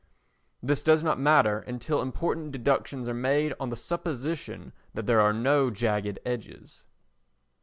This 0.63 0.81
does 0.81 1.03
not 1.03 1.19
matter 1.19 1.59
until 1.59 2.01
important 2.01 2.51
deductions 2.51 3.07
are 3.07 3.13
made 3.13 3.53
on 3.59 3.69
the 3.69 3.75
supposition 3.75 4.73
that 4.95 5.05
there 5.05 5.21
are 5.21 5.31
no 5.31 5.69
jagged 5.69 6.17
edges. 6.25 6.85